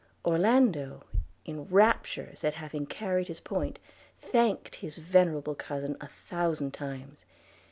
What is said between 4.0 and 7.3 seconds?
thanked his venerable cousin a thousand times.